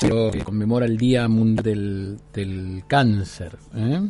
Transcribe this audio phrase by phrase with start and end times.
[0.00, 3.56] Que conmemora el Día Mundial del, Cáncer.
[3.74, 4.00] ¿eh?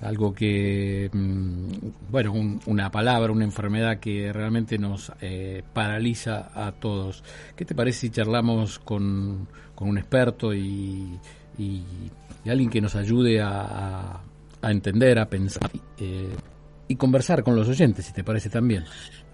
[0.00, 7.22] Algo que, mm, bueno, una palabra, una enfermedad que realmente nos eh, paraliza a todos.
[7.54, 11.18] ¿Qué te parece si charlamos con, un experto y,
[12.46, 14.20] alguien que nos ayude a,
[14.62, 16.28] entender, a pensar eh,
[16.88, 18.84] y conversar con los oyentes, si te parece también?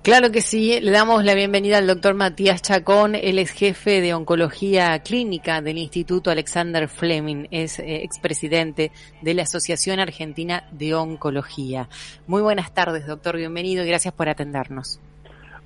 [0.02, 4.14] Claro que sí, le damos la bienvenida al doctor Matías Chacón, él es jefe de
[4.14, 11.88] oncología clínica del Instituto Alexander Fleming, es eh, expresidente de la Asociación Argentina de Oncología.
[12.26, 14.98] Muy buenas tardes, doctor, bienvenido y gracias por atendernos.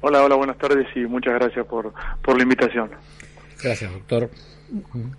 [0.02, 2.90] Hola, hola, buenas tardes y muchas gracias por, por la invitación.
[3.62, 4.30] Gracias, doctor.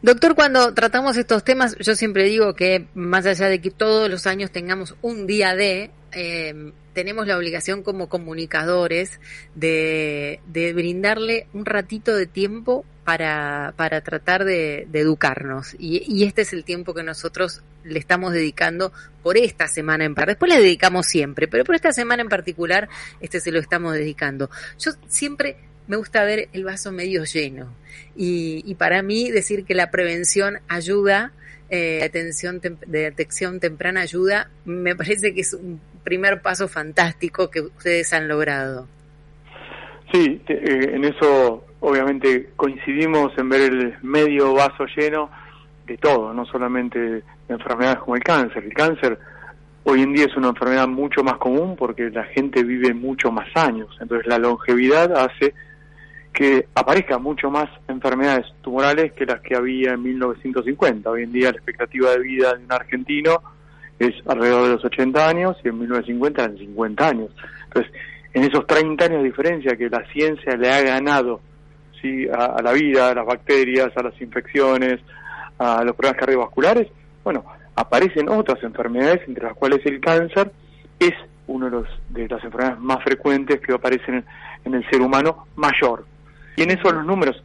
[0.01, 4.27] Doctor, cuando tratamos estos temas, yo siempre digo que más allá de que todos los
[4.27, 9.19] años tengamos un día de, eh, tenemos la obligación como comunicadores
[9.53, 10.39] de,
[10.73, 15.75] brindarle un ratito de tiempo para, para tratar de, educarnos.
[15.77, 20.35] Y, este es el tiempo que nosotros le estamos dedicando por esta semana en particular.
[20.35, 22.89] Después le dedicamos siempre, pero por esta semana en particular,
[23.21, 24.49] este se lo estamos dedicando.
[24.79, 25.57] Yo siempre
[25.87, 27.73] me gusta ver el vaso medio lleno.
[28.15, 31.31] Y, y para mí decir que la prevención ayuda
[31.69, 37.59] eh, atención de detección temprana ayuda, me parece que es un primer paso fantástico que
[37.59, 38.87] ustedes han logrado.
[40.13, 45.29] Sí, eh, en eso obviamente coincidimos en ver el medio vaso lleno
[45.85, 48.63] de todo, no solamente de enfermedades como el cáncer.
[48.63, 49.19] El cáncer
[49.83, 53.49] hoy en día es una enfermedad mucho más común porque la gente vive mucho más
[53.55, 55.53] años, entonces la longevidad hace
[56.37, 61.09] que aparezcan mucho más enfermedades tumorales que las que había en 1950.
[61.09, 63.41] Hoy en día la expectativa de vida de un argentino
[63.97, 67.31] es alrededor de los 80 años y en 1950 eran 50 años.
[67.63, 67.91] Entonces,
[68.35, 71.41] en esos 30 años de diferencia que la ciencia le ha ganado
[71.99, 72.27] ¿sí?
[72.29, 74.99] a, la vida, a las bacterias, a las infecciones,
[75.57, 76.87] a los problemas cardiovasculares,
[77.23, 77.45] bueno,
[77.75, 80.51] aparecen otras enfermedades, entre las cuales el cáncer
[80.99, 81.13] es
[81.47, 84.23] una de, de las enfermedades más frecuentes que aparecen
[84.65, 86.05] en el ser humano mayor.
[86.57, 87.41] Y en eso los números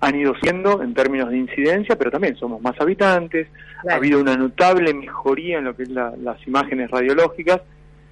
[0.00, 3.48] han ido siendo en términos de incidencia, pero también somos más habitantes,
[3.88, 7.60] ha habido una notable mejoría en lo que es las imágenes radiológicas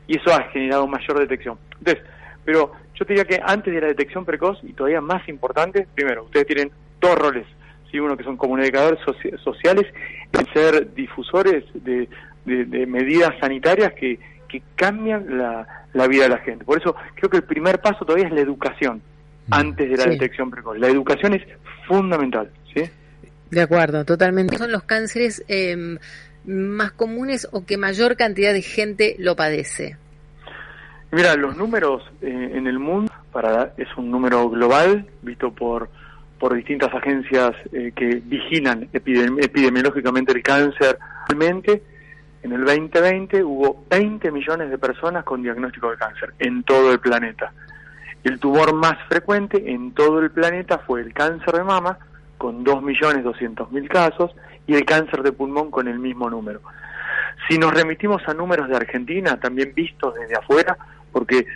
[0.07, 1.59] y eso ha generado mayor detección.
[1.79, 2.05] Entonces,
[2.45, 6.25] pero yo te diría que antes de la detección precoz y todavía más importante, primero,
[6.25, 6.71] ustedes tienen
[7.01, 7.47] dos roles,
[7.91, 7.99] ¿sí?
[7.99, 9.01] uno que son comunicadores
[9.43, 9.87] sociales,
[10.33, 12.09] en ser difusores de,
[12.87, 16.65] medidas sanitarias que, que cambian la, la vida de la gente.
[16.65, 19.03] Por eso creo que el primer paso todavía es la educación
[19.51, 20.79] antes de la detección precoz.
[20.79, 21.43] La educación es
[21.87, 22.83] fundamental, ¿sí?
[23.51, 24.59] De acuerdo, totalmente.
[24.59, 25.99] ¿Son los cánceres em,
[26.45, 29.97] más comunes o que mayor cantidad de gente lo padece?
[31.13, 35.89] Mira, los números eh, en el mundo para es un número global visto por
[36.39, 40.99] por distintas agencias eh, que vigilan epidemiológicamente el cáncer.
[41.29, 41.83] Realmente,
[42.43, 47.01] en el 2020 hubo 20 millones de personas con diagnóstico de cáncer en todo el
[47.01, 47.53] planeta.
[48.27, 51.97] El tumor más frecuente en todo el planeta fue el cáncer de mama,
[52.39, 54.33] con 2.200.000 casos,
[54.67, 56.61] y el cáncer de pulmón con el mismo número.
[57.49, 60.77] Si nos remitimos a números de Argentina, también vistos desde afuera,
[61.13, 61.47] porque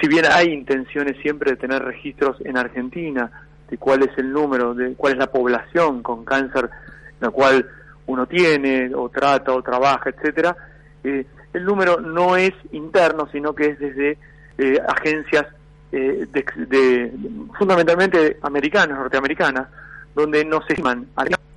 [0.00, 3.30] si bien hay intenciones siempre de tener registros en Argentina
[3.68, 6.70] de cuál es el número, de cuál es la población con cáncer,
[7.20, 7.68] la cual
[8.06, 10.56] uno tiene o trata o trabaja, etcétera,
[11.04, 14.16] eh, el número no es interno, sino que es desde
[14.56, 15.44] eh, agencias
[15.96, 16.26] eh,
[16.68, 17.12] de,
[17.58, 19.68] fundamentalmente americanas, norteamericanas,
[20.14, 21.06] donde nos estiman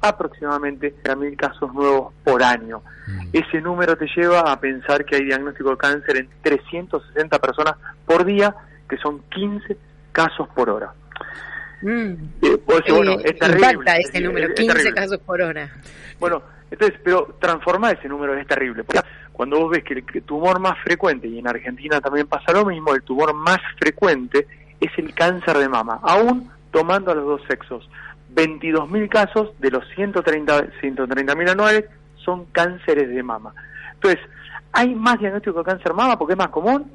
[0.02, 2.82] aproximadamente a mil casos nuevos por año.
[3.08, 3.28] Mm.
[3.34, 7.76] Ese número te lleva a pensar que hay diagnóstico de cáncer en 360 personas
[8.06, 8.56] por día,
[8.88, 9.78] que son 15
[10.12, 10.94] casos por hora.
[11.82, 12.14] Mm.
[12.42, 13.92] Eh, bueno, es terrible.
[14.00, 15.70] ese número, 15 casos por hora.
[16.20, 18.84] Bueno, entonces, pero transformar ese número es terrible.
[18.84, 19.02] Porque
[19.40, 22.94] cuando vos ves que el tumor más frecuente, y en Argentina también pasa lo mismo,
[22.94, 24.46] el tumor más frecuente
[24.82, 27.90] es el cáncer de mama, aún tomando a los dos sexos.
[28.36, 31.86] 22.000 casos de los 130.000 mil anuales
[32.18, 33.54] son cánceres de mama.
[33.94, 34.20] Entonces,
[34.74, 36.92] hay más diagnóstico de cáncer de mama porque es más común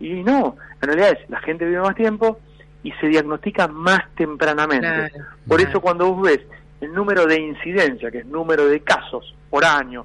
[0.00, 2.40] Y no, en realidad es, la gente vive más tiempo
[2.82, 5.12] y se diagnostica más tempranamente.
[5.46, 6.40] por eso cuando vos ves
[6.80, 10.04] el número de incidencia, que es número de casos por año,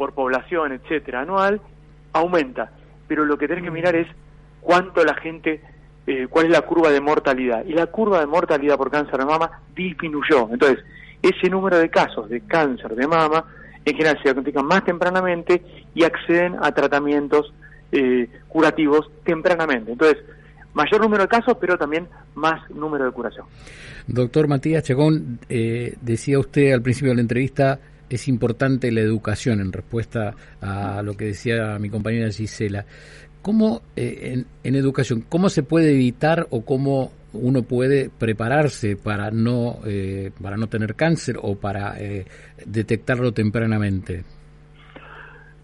[0.00, 1.60] por población, etcétera, anual,
[2.14, 2.70] aumenta.
[3.06, 4.06] Pero lo que tenés que mirar es
[4.62, 5.60] cuánto la gente,
[6.06, 7.66] eh, cuál es la curva de mortalidad.
[7.66, 10.48] Y la curva de mortalidad por cáncer de mama disminuyó.
[10.50, 10.82] Entonces,
[11.20, 13.44] ese número de casos de cáncer de mama
[13.84, 15.62] en general se diagnostican más tempranamente
[15.94, 17.52] y acceden a tratamientos
[17.92, 19.92] eh, curativos tempranamente.
[19.92, 20.16] Entonces,
[20.72, 23.44] mayor número de casos, pero también más número de curación.
[24.06, 27.78] Doctor Matías Chegón, eh, decía usted al principio de la entrevista,
[28.16, 32.84] es importante la educación en respuesta a lo que decía mi compañera Gisela.
[33.42, 39.78] ¿Cómo, eh, en, educación, cómo se puede evitar o cómo uno puede prepararse para no,
[39.86, 41.96] eh, para no tener cáncer o para
[42.66, 44.24] detectarlo tempranamente?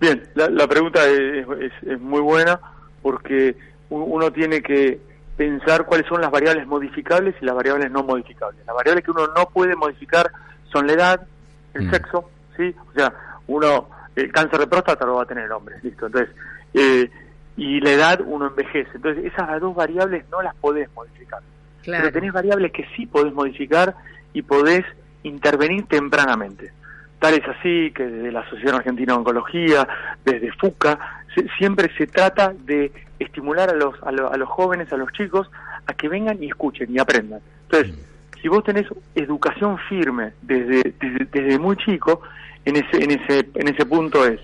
[0.01, 2.61] Bien, la, pregunta es, muy buena
[3.03, 3.57] porque
[3.89, 5.01] uno tiene que
[5.37, 8.65] pensar cuáles son las variables modificables y las variables no modificables.
[8.67, 10.31] Las variables que uno no puede modificar
[10.73, 11.27] son la edad,
[11.75, 11.91] el mm.
[11.91, 12.75] sexo, ¿sí?
[12.91, 13.13] O sea,
[13.47, 16.07] uno, el cáncer de próstata lo va a tener el hombre, listo.
[16.07, 16.35] Entonces,
[16.75, 17.11] eh,
[17.57, 18.91] y la edad uno envejece.
[18.95, 21.41] Entonces, esas dos variables no las podés modificar.
[21.85, 23.95] Pero tenés variables que sí podés modificar
[24.33, 24.85] y podés
[25.23, 26.73] intervenir tempranamente.
[27.19, 29.89] Tal es así que desde la Asociación Argentina de Oncología,
[30.25, 31.25] desde FUCA,
[31.59, 35.51] siempre se trata de estimular a los, a, los jóvenes, a los chicos,
[35.87, 37.41] a que vengan y escuchen y aprendan.
[37.65, 38.41] Entonces, mm.
[38.43, 40.95] si vos tenés educación firme desde,
[41.33, 42.23] desde, muy chico,
[42.67, 44.41] en ese, en, ese, en ese punto es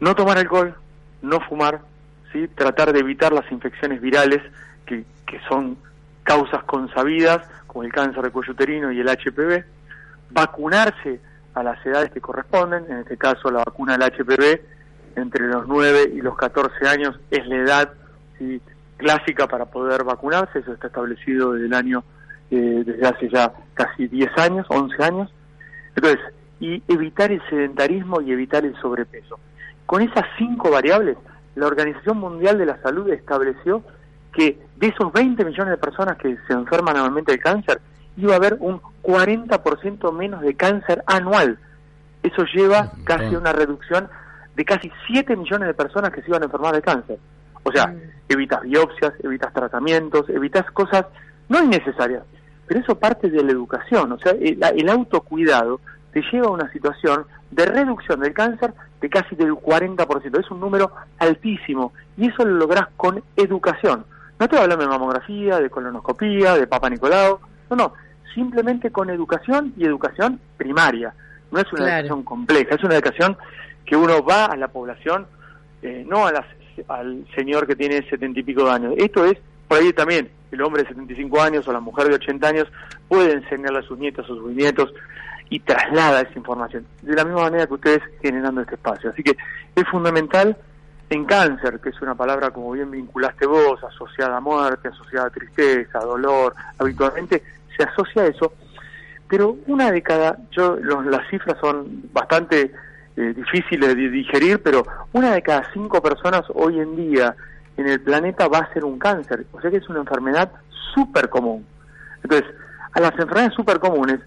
[0.00, 0.74] no tomar alcohol,
[1.22, 1.80] no fumar,
[2.32, 2.46] ¿sí?
[2.54, 4.40] tratar de evitar las infecciones virales
[4.86, 5.76] que, que son
[6.22, 9.64] causas consabidas, como el cáncer de cuello uterino y el HPV,
[10.30, 11.20] vacunarse
[11.54, 14.60] a las edades que corresponden, en este caso la vacuna del HPV
[15.16, 17.92] entre los 9 y los 14 años es la edad
[18.98, 22.04] clásica para poder vacunarse, eso está establecido desde el año,
[22.50, 25.30] eh, desde hace ya casi 10 años, 11 años.
[25.96, 26.20] Entonces,
[26.60, 29.38] y evitar el sedentarismo y evitar el sobrepeso.
[29.86, 31.16] Con esas cinco variables,
[31.54, 33.82] la Organización Mundial de la Salud estableció
[34.32, 37.80] que de esos 20 millones de personas que se enferman anualmente de cáncer,
[38.16, 41.58] iba a haber un 40% menos de cáncer anual.
[42.22, 44.08] Eso lleva casi a una reducción
[44.54, 47.18] de casi 7 millones de personas que se iban a enfermar de cáncer.
[47.62, 48.00] O sea, mm.
[48.28, 51.06] evitas biopsias, evitas tratamientos, evitas cosas
[51.48, 52.24] no innecesarias.
[52.66, 54.12] Pero eso parte de la educación.
[54.12, 55.80] O sea, el, autocuidado
[56.12, 60.40] te lleva a una situación de reducción del cáncer de casi del 40%.
[60.40, 61.92] Es un número altísimo.
[62.16, 64.04] Y eso lo lográs con educación.
[64.38, 67.40] No te hablando de mamografía, de colonoscopía, de Papa Nicolau.
[67.70, 67.92] No, no.
[68.34, 71.14] Simplemente con educación y educación primaria.
[71.50, 73.36] No es una educación compleja, es una educación
[73.84, 75.26] que uno va a la población,
[75.82, 76.44] eh, no a
[76.86, 78.94] al señor que tiene setenta y pico de años.
[78.98, 82.48] Esto es, por ahí también, el hombre de 75 años o la mujer de 80
[82.48, 82.68] años
[83.08, 84.92] puede enseñarle a sus nietos o sus nietos
[85.50, 89.10] y traslada esa información, de la misma manera que ustedes generando este espacio.
[89.10, 89.36] Así que
[89.74, 90.56] es fundamental
[91.10, 95.30] en cáncer, que es una palabra como bien vinculaste vos, asociada a muerte, asociada a
[95.30, 97.42] tristeza, dolor, habitualmente
[97.76, 98.52] se asocia a eso,
[99.28, 102.72] pero una de cada, yo las cifras son bastante
[103.16, 107.34] eh, difíciles de digerir, pero una de cada cinco personas hoy en día
[107.76, 110.52] en el planeta va a ser un cáncer, o sea que es una enfermedad
[110.94, 111.64] súper común.
[112.22, 112.48] Entonces,
[112.92, 114.20] a las enfermedades súper comunes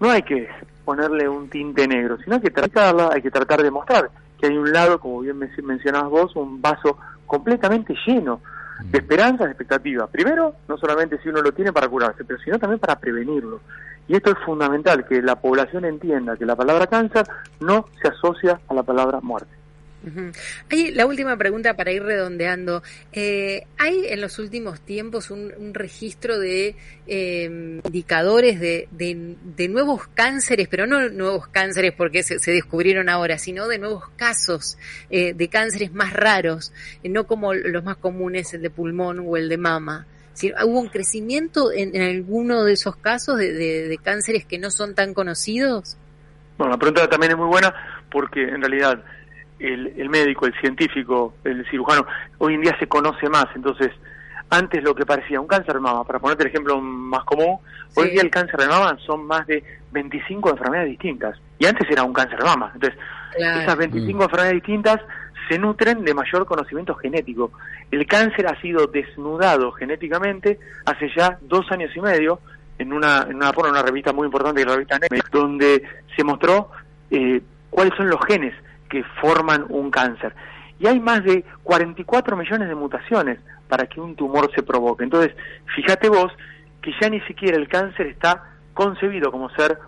[0.00, 0.48] no hay que
[0.84, 4.56] ponerle un tinte negro, sino hay que tratarla, hay que tratar de mostrar que hay
[4.56, 8.40] un lado, como bien mencionabas vos, un vaso completamente lleno
[8.84, 10.08] de esperanzas, de expectativas.
[10.10, 13.60] Primero, no solamente si uno lo tiene para curarse, pero sino también para prevenirlo.
[14.06, 17.26] Y esto es fundamental, que la población entienda que la palabra cáncer
[17.60, 19.57] no se asocia a la palabra muerte.
[20.94, 22.82] La última pregunta para ir redondeando.
[23.12, 26.74] Eh, ¿Hay en los últimos tiempos un, registro de
[27.06, 33.68] em, indicadores de, de, nuevos cánceres, pero no nuevos cánceres porque se, descubrieron ahora, sino
[33.68, 34.78] de nuevos casos
[35.10, 36.72] eh, de cánceres más raros,
[37.02, 40.06] eh, no como los más comunes, el de pulmón o el de mama?
[40.64, 45.96] ¿Hubo un crecimiento en, alguno de esos casos de, cánceres que no son tan conocidos?
[46.56, 47.74] Bueno, la pregunta también es muy buena
[48.10, 49.02] porque en realidad
[49.58, 52.06] el, médico, el científico, el cirujano,
[52.38, 53.46] hoy en día se conoce más.
[53.54, 53.90] Entonces,
[54.50, 57.58] antes lo que parecía un cáncer de mama, para ponerte el ejemplo más común,
[57.94, 59.62] hoy en día el cáncer de mama son más de
[59.92, 61.38] 25 enfermedades distintas.
[61.58, 62.70] Y antes era un cáncer de mama.
[62.74, 62.98] Entonces,
[63.36, 64.22] esas 25 mm.
[64.22, 65.00] enfermedades distintas
[65.48, 67.52] se nutren de mayor conocimiento genético.
[67.90, 72.40] El cáncer ha sido desnudado genéticamente hace ya dos años y medio
[72.78, 75.82] en una, en una, una revista muy importante, la revista NEMEC, donde
[76.14, 76.70] se mostró
[77.10, 78.54] eh, cuáles son los genes
[78.88, 80.34] que forman un cáncer.
[80.80, 85.04] y hay más de 44 millones de mutaciones para que un tumor se provoque.
[85.04, 85.34] Entonces,
[85.74, 86.32] fíjate vos
[86.80, 89.78] que ya ni siquiera el cáncer está concebido como ser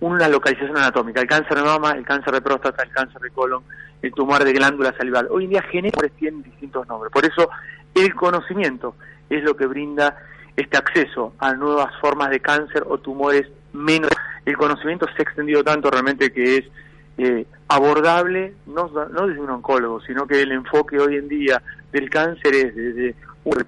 [0.00, 1.20] una localización anatómica.
[1.20, 3.62] El cáncer de mama, el cáncer de próstata, el cáncer de colon,
[4.02, 5.28] el tumor de glándula salival.
[5.30, 7.12] Hoy en día genéticos tienen distintos nombres.
[7.12, 7.50] Por eso
[7.94, 8.96] el conocimiento
[9.28, 10.16] es lo que brinda
[10.56, 14.10] este acceso a nuevas formas de cáncer o tumores menos.
[14.44, 16.64] El conocimiento se ha extendido tanto realmente que es
[17.18, 22.10] eh, abordable, no, no desde un oncólogo, sino que el enfoque hoy en día del
[22.10, 23.64] cáncer es desde un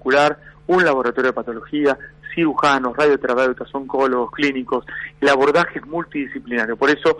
[0.67, 1.97] un laboratorio de patología,
[2.33, 4.85] cirujanos, radioterapeutas, oncólogos, clínicos.
[5.19, 6.77] El abordaje es multidisciplinario.
[6.77, 7.17] Por eso,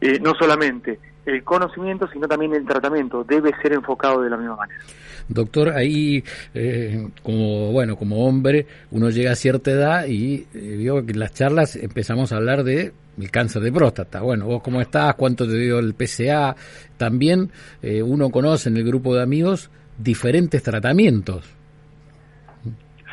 [0.00, 4.56] eh, no solamente el conocimiento, sino también el tratamiento debe ser enfocado de la misma
[4.56, 4.80] manera.
[5.28, 6.22] Doctor, ahí
[6.54, 11.34] eh, como bueno, como hombre, uno llega a cierta edad y eh, que en las
[11.34, 14.20] charlas empezamos a hablar de el cáncer de próstata.
[14.20, 16.54] Bueno, vos cómo estás, cuánto te dio el PCA.
[16.96, 17.50] También
[17.82, 21.44] eh, uno conoce en el grupo de amigos diferentes tratamientos.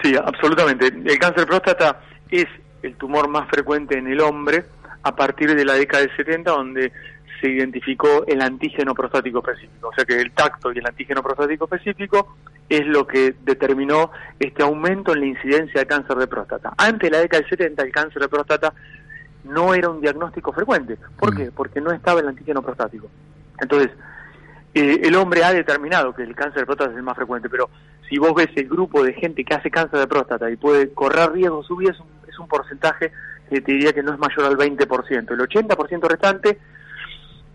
[0.03, 0.88] Sí, absolutamente.
[0.88, 2.45] El cáncer de próstata es
[2.81, 4.65] el tumor más frecuente en el hombre
[5.03, 6.91] a partir de la década del 70, donde
[7.39, 9.89] se identificó el antígeno prostático específico.
[9.89, 12.38] O sea que el tacto y el antígeno prostático específico
[12.69, 16.74] es lo que determinó este aumento en la incidencia de cáncer de próstata.
[16.77, 18.74] Antes de la década del 70, el cáncer de próstata
[19.43, 20.97] no era un diagnóstico frecuente.
[21.17, 21.38] ¿Por mm.
[21.38, 21.51] qué?
[21.51, 23.09] Porque no estaba el antígeno prostático.
[23.59, 23.91] Entonces,
[24.73, 27.69] eh, el hombre ha determinado que el cáncer de próstata es el más frecuente, pero
[28.09, 31.31] si vos ves el grupo de gente que hace cáncer de próstata y puede correr
[31.31, 33.12] riesgo su vida, es un, es un porcentaje
[33.50, 35.31] que te diría que no es mayor al 20%.
[35.31, 36.57] El 80% restante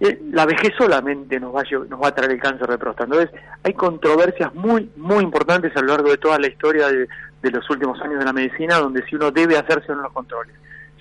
[0.01, 3.05] eh, la vejez solamente nos va, a, nos va a traer el cáncer de próstata.
[3.05, 7.09] Entonces, hay controversias muy, muy importantes a lo largo de toda la historia de,
[7.51, 10.55] los últimos años de la medicina, donde si uno debe hacerse unos controles.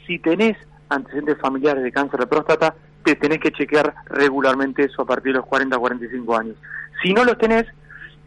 [0.07, 0.57] Si tenés
[0.89, 5.39] antecedentes familiares de cáncer de próstata, te tenés que chequear regularmente eso a partir de
[5.39, 6.55] los 40 45 años.
[7.01, 7.65] Si no los tenés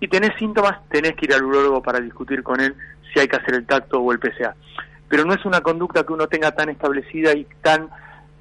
[0.00, 2.74] y tenés síntomas, tenés que ir al urólogo para discutir con él
[3.12, 4.54] si hay que hacer el tacto o el PCA.
[5.08, 7.88] Pero no es una conducta que uno tenga tan establecida y tan,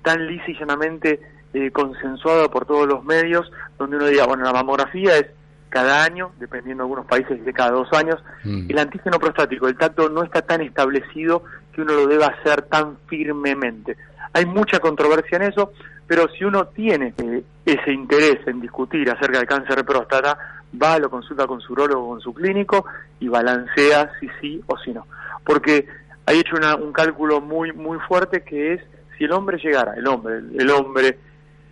[0.03, 1.19] tan lisa y llanamente
[1.53, 5.25] eh, consensuada por todos los medios, donde uno diga, bueno, la mamografía es
[5.69, 8.69] cada año, dependiendo de algunos países de cada dos años, mm.
[8.69, 11.43] el antígeno prostático, el tacto no está tan establecido
[11.79, 13.95] que uno lo deba hacer tan firmemente.
[14.33, 15.71] Hay mucha controversia en eso,
[16.05, 20.37] pero si uno tiene eh, ese interés en discutir acerca del cáncer de próstata,
[20.81, 22.85] va, lo consulta con su urologo o con su clínico
[23.19, 25.07] y balancea si sí o si no.
[25.45, 25.87] Porque
[26.25, 28.81] hay hecho un cálculo muy, muy fuerte que es
[29.17, 31.17] si el hombre llegara, el hombre, el hombre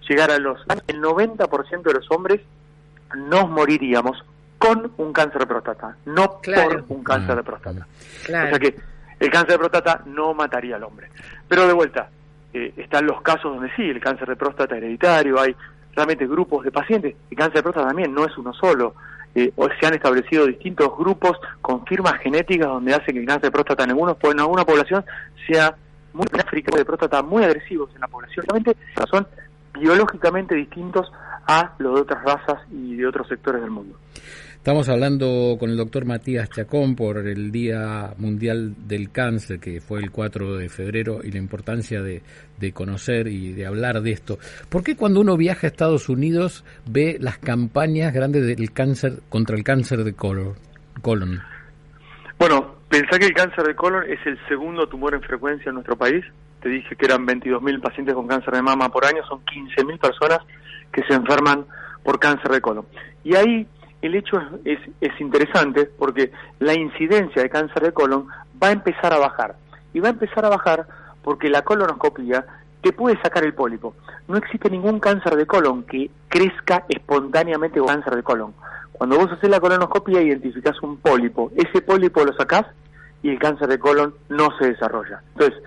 [0.07, 2.41] llegar a los el 90% de los hombres
[3.15, 4.23] nos moriríamos
[4.57, 7.87] con un cáncer de próstata, no por un cáncer de próstata.
[8.23, 8.75] O sea que
[9.19, 11.09] el cáncer de próstata no mataría al hombre.
[11.47, 12.09] Pero de vuelta,
[12.53, 15.55] eh, están los casos donde sí, el cáncer de próstata hereditario, hay
[15.95, 17.15] realmente grupos de pacientes.
[17.29, 18.95] El cáncer de próstata también no es uno solo.
[19.35, 23.51] Eh, se han establecido distintos grupos con firmas genéticas donde hace que el cáncer de
[23.51, 25.03] próstata en, algunos, en alguna población
[25.47, 25.75] sea
[26.13, 28.45] muy de próstata muy agresivos en la población.
[28.47, 28.75] Realmente
[29.09, 29.27] son
[29.73, 31.11] biológicamente distintos
[31.47, 33.97] a los de otras razas y de otros sectores del mundo.
[34.67, 40.01] Estamos hablando con el doctor Matías Chacón por el Día Mundial del Cáncer, que fue
[40.01, 42.21] el 4 de febrero, y la importancia de,
[42.73, 44.39] conocer y de hablar de esto.
[44.67, 49.55] ¿Por qué cuando uno viaja a Estados Unidos ve las campañas grandes del cáncer contra
[49.55, 50.55] el cáncer de colon?
[51.01, 51.41] colon?
[52.37, 55.95] Bueno, pensá que el cáncer de colon es el segundo tumor en frecuencia en nuestro
[55.95, 56.25] país
[56.61, 60.39] te dije que eran 22.000 pacientes con cáncer de mama por año, son 15.000 personas
[60.91, 61.65] que se enferman
[62.03, 62.85] por cáncer de colon.
[63.23, 63.67] Y ahí
[64.01, 68.27] el hecho es, es, interesante porque la incidencia de cáncer de colon
[68.61, 69.55] va a empezar a bajar.
[69.93, 70.87] Y va a empezar a bajar
[71.23, 72.45] porque la colonoscopia
[72.81, 73.95] te puede sacar el pólipo.
[74.27, 78.53] No existe ningún cáncer de colon que crezca espontáneamente con cáncer de colon.
[78.91, 82.65] Cuando vos haces la colonoscopia identificás un pólipo, ese pólipo lo sacás
[83.21, 85.21] y el cáncer de colon no se desarrolla.
[85.33, 85.61] Entonces,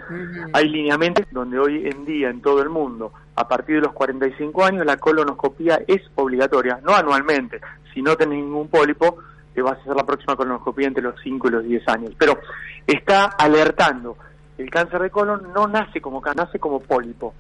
[0.53, 4.65] hay lineamientos donde hoy en día en todo el mundo, a partir de los 45
[4.65, 7.61] años, la colonoscopia es obligatoria, no anualmente.
[7.93, 9.19] Si no tenés ningún pólipo,
[9.55, 12.13] te vas a hacer la próxima colonoscopia entre los 5 y los 10 años.
[12.19, 12.39] Pero
[12.87, 14.17] está alertando,
[14.59, 17.35] el cáncer de colon no nace como nace como pólipo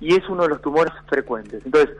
[0.00, 1.64] y es uno de los tumores frecuentes.
[1.64, 1.96] Entonces,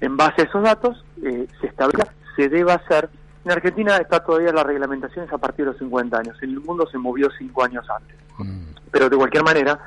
[0.00, 3.08] en base a esos datos, eh, se establece, se debe hacer
[3.44, 6.36] en Argentina está todavía la reglamentación es a partir de los 50 años.
[6.42, 8.16] En el mundo se movió 5 años antes.
[8.38, 8.74] Mm.
[8.90, 9.78] Pero de cualquier manera,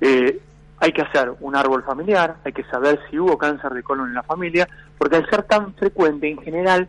[0.00, 0.40] eh,
[0.78, 4.14] hay que hacer un árbol familiar, hay que saber si hubo cáncer de colon en
[4.14, 6.88] la familia, porque al ser tan frecuente, en general,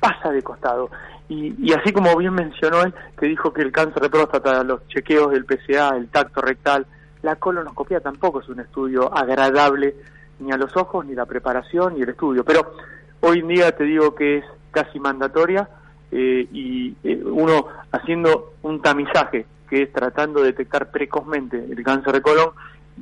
[0.00, 0.90] pasa de costado.
[1.28, 4.86] Y, y así como bien mencionó él, que dijo que el cáncer de próstata, los
[4.88, 6.86] chequeos del PCA, el tacto rectal,
[7.22, 9.96] la colonoscopia tampoco es un estudio agradable
[10.38, 12.44] ni a los ojos, ni la preparación, ni el estudio.
[12.44, 12.74] Pero
[13.20, 15.68] hoy en día te digo que es casi mandatoria
[16.10, 22.12] eh, y eh, uno haciendo un tamizaje, que es tratando de detectar precozmente el cáncer
[22.12, 22.50] de colon,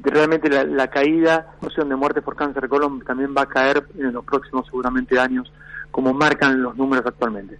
[0.02, 3.84] realmente la, la caída, noción de muerte por cáncer de colon también va a caer
[3.98, 5.52] en los próximos seguramente años,
[5.90, 7.58] como marcan los números actualmente.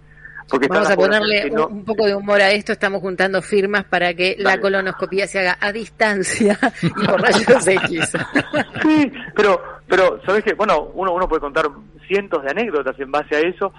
[0.69, 2.71] Vamos a ponerle un, poco de humor a esto.
[2.71, 8.11] Estamos juntando firmas para que la colonoscopía se haga a distancia y por rayos X.
[8.81, 10.53] Sí, pero, pero ¿sabes qué?
[10.53, 11.67] Bueno, uno, uno puede contar
[12.07, 13.73] cientos de anécdotas en base a eso,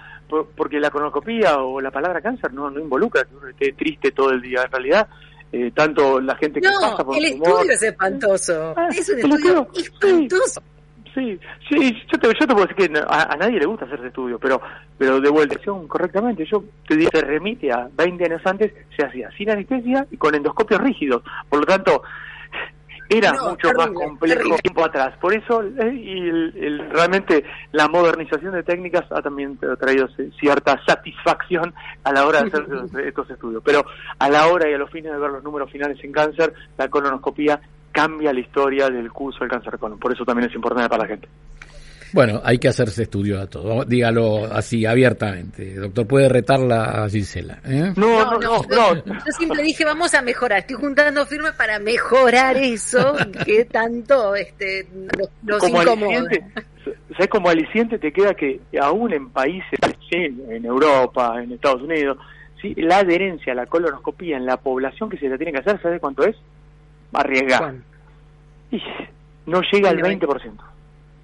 [0.55, 4.31] porque la colonoscopía o la palabra cáncer no, no involucra que uno esté triste todo
[4.31, 4.63] el día.
[4.63, 5.07] En realidad,
[5.51, 8.73] eh, tanto la gente que pasa por el estudio es espantoso.
[8.75, 10.61] Ah, es un estudio espantoso.
[11.13, 14.09] Sí, sí, yo te, yo te puedo decir que a, nadie le gusta hacer ese
[14.09, 14.61] estudio, pero
[14.99, 15.55] pero de vuelta,
[15.87, 20.17] correctamente, yo te digo, se remite a 20 años antes, se hacía sin anestesia y
[20.17, 21.23] con endoscopios rígidos.
[21.49, 22.03] Por lo tanto,
[23.09, 25.17] era mucho más complejo tiempo atrás.
[25.19, 30.07] Por eso, eh, y el, realmente la modernización de técnicas ha también traído
[30.39, 31.73] cierta satisfacción
[32.03, 32.65] a la hora de hacer
[33.05, 33.61] estos estudios.
[33.63, 33.85] Pero
[34.19, 36.89] a la hora y a los fines de ver los números finales en cáncer, la
[36.89, 37.59] colonoscopía
[37.91, 39.99] cambia la historia del curso del cáncer de colon.
[39.99, 41.27] Por eso también es importante para la gente.
[42.13, 43.83] Bueno, hay que hacerse estudio a todo.
[43.85, 45.75] Dígalo así, abiertamente.
[45.75, 47.59] Doctor, puede retarla a Gisela.
[47.65, 47.93] ¿eh?
[47.95, 50.59] No, no, no, Yo siempre dije, vamos a mejorar.
[50.59, 54.87] Estoy juntando firmas para mejorar eso que tanto este,
[55.45, 56.45] los, como aliciente,
[57.11, 57.27] ¿Sabes?
[57.29, 59.79] Como aliciente te queda que aún en países,
[60.11, 62.17] en Europa, en Estados Unidos,
[62.61, 62.73] ¿sí?
[62.77, 65.99] la adherencia a la colonoscopía en la población que se la tiene que hacer, ¿sabes
[65.99, 66.35] cuánto es?
[67.13, 67.75] arriesgar.
[68.71, 68.81] Y
[69.45, 70.51] no llega al 20%.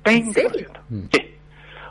[0.04, 0.68] 20%.
[0.90, 1.06] Mm.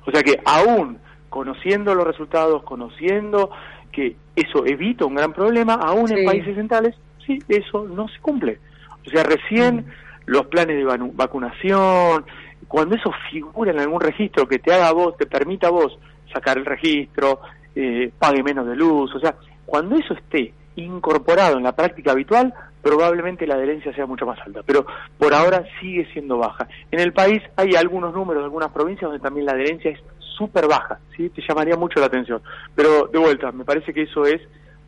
[0.07, 3.51] O sea que aún conociendo los resultados, conociendo
[3.91, 6.95] que eso evita un gran problema, aún en países centrales,
[7.27, 8.59] sí, eso no se cumple.
[9.07, 9.85] O sea, recién mm.
[10.27, 12.25] los planes de vacunación,
[12.69, 15.99] cuando eso figura en algún registro que te haga a vos, te permita a vos
[16.33, 17.41] sacar el registro,
[17.75, 22.53] eh, pague menos de luz, o sea, cuando eso esté incorporado en la práctica habitual,
[22.83, 24.85] probablemente la adherencia sea mucho más alta, pero
[25.19, 26.69] por ahora sigue siendo baja.
[26.91, 30.01] En el país hay algunos números algunas provincias donde también la adherencia es
[30.37, 31.31] súper baja, ¿sí?
[31.31, 32.43] te llamaría mucho la atención.
[32.75, 34.41] Pero de vuelta, me parece que eso es,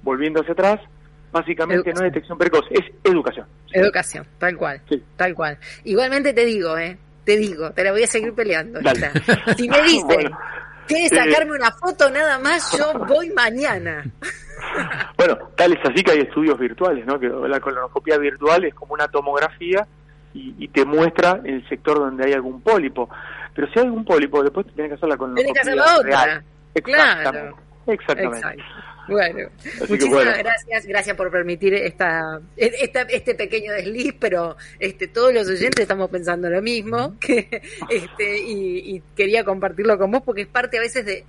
[0.03, 0.81] volviendo hacia atrás,
[1.33, 3.47] básicamente no es detección precoz, es educación.
[3.73, 4.81] Educación, tal cual,
[5.17, 5.59] tal cual.
[5.85, 6.97] Igualmente te digo, ¿eh?
[7.25, 8.81] te digo, te la voy a seguir peleando.
[9.57, 10.31] Si me dicen,
[10.87, 12.77] ¿quieres sacarme una foto nada más?
[12.77, 14.05] Yo voy mañana.
[15.17, 17.19] Bueno, tal es así que hay estudios virtuales, ¿no?
[17.21, 19.87] Que la colonoscopia virtual es como una tomografía
[20.33, 23.09] y, te muestra el sector donde hay algún pólipo.
[23.55, 25.99] Pero si hay algún pólipo, después tienes que hacer la colonoscopia Tienes que hacer la
[25.99, 26.43] otra.
[26.83, 27.57] Claro.
[27.87, 28.65] Exactamente.
[29.09, 29.51] Bueno,
[29.89, 35.83] muchísimas gracias, gracias por permitir esta, esta, este pequeño desliz, pero este, todos los oyentes
[35.83, 40.79] estamos pensando lo mismo, que, este, y, y, quería compartirlo con vos porque es parte
[40.79, 41.25] a veces de,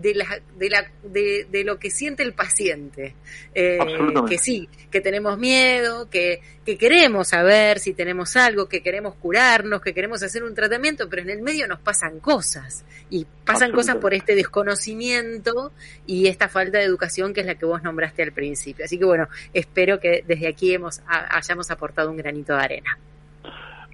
[0.00, 3.14] de, la, de, la, de, de, lo que siente el paciente.
[3.54, 3.78] Eh,
[4.28, 9.82] que sí, que tenemos miedo, que, que queremos saber si tenemos algo, que queremos curarnos,
[9.82, 12.84] que queremos hacer un tratamiento, pero en el medio nos pasan cosas.
[13.10, 15.72] Y pasan cosas por este desconocimiento
[16.06, 18.84] y esta falta de educación que es la que vos nombraste al principio.
[18.84, 22.98] Así que bueno, espero que desde aquí hemos, hayamos aportado un granito de arena.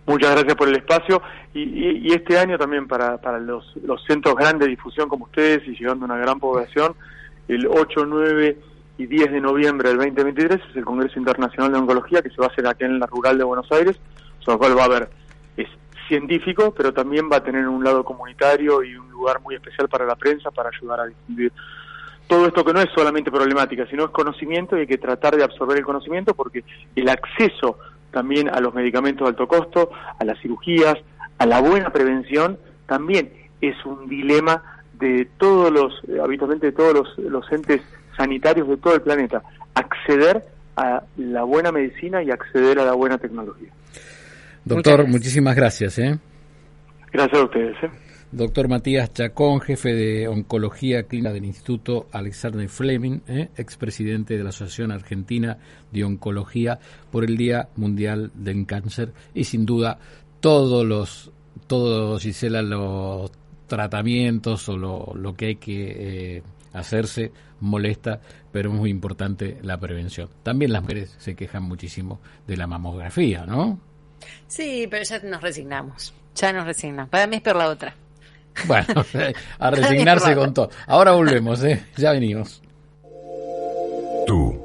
[0.07, 1.23] Muchas gracias por el espacio
[1.55, 5.73] y, este año también para, para los, los, centros grandes de difusión como ustedes y
[5.73, 6.95] llegando a una gran población,
[7.49, 8.59] el 8, 9
[8.99, 12.47] y 10 de noviembre del 2023 es el Congreso Internacional de Oncología que se va
[12.47, 13.99] a hacer aquí en la Rural de Buenos Aires,
[14.47, 15.09] lo cual va a haber,
[15.57, 15.69] es
[16.07, 20.05] científico, pero también va a tener un lado comunitario y un lugar muy especial para
[20.05, 21.51] la prensa para ayudar a difundir.
[22.27, 25.45] Todo esto que no es solamente problemática, sino es conocimiento y hay que tratar de
[25.45, 26.65] absorber el conocimiento porque
[26.95, 27.79] el acceso
[28.15, 30.95] también a los medicamentos de alto costo, a las cirugías,
[31.37, 34.63] a la buena prevención, también es un dilema
[34.99, 37.83] de todos los, eh, habitualmente de todos los, entes
[38.17, 39.43] sanitarios de todo el planeta,
[39.75, 40.45] acceder
[40.77, 43.71] a la buena medicina y acceder a la buena tecnología.
[44.65, 45.99] Doctor, muchísimas gracias.
[45.99, 46.19] ¿eh?
[47.13, 47.77] Gracias a ustedes.
[47.83, 47.91] ¿eh?
[48.35, 53.51] Doctor Matías Chacón, jefe de Oncología Clínica del Instituto Alexander Fleming, ¿eh?
[53.57, 55.59] expresidente de la Asociación Argentina
[55.93, 56.81] de Oncología
[57.13, 60.01] por el Día Mundial del Cáncer y sin duda
[60.41, 61.31] todos los,
[61.69, 63.31] todos, Gisela, los
[63.69, 66.43] tratamientos o lo, que hay que eh,
[66.73, 68.21] hacerse molesta,
[68.51, 70.29] pero es muy importante la prevención.
[70.43, 72.19] También las mujeres se quejan muchísimo
[72.49, 73.79] de la mamografía, ¿no?
[74.49, 77.11] Sí, pero ya nos resignamos, ya nos resignamos.
[77.11, 77.95] Para mí es peor la otra.
[78.67, 79.05] Bueno,
[79.59, 80.71] a resignarse con todo.
[80.87, 81.85] Ahora volvemos, ¿eh?
[81.97, 82.63] Ya venimos.
[84.27, 84.63] Tú,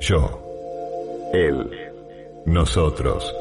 [0.00, 1.70] yo, él,
[2.46, 3.34] nosotros.